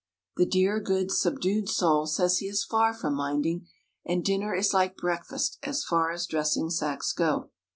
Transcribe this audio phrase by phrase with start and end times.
[0.37, 3.67] The dear, good, subdued soul says he is far from minding,
[4.03, 7.51] and dinner is like breakfast as far as dressing sacks go.